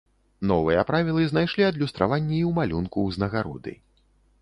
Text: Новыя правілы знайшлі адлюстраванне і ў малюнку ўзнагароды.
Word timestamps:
Новыя 0.51 0.85
правілы 0.91 1.27
знайшлі 1.33 1.67
адлюстраванне 1.67 2.35
і 2.39 2.43
ў 2.49 2.51
малюнку 2.59 3.07
ўзнагароды. 3.11 3.81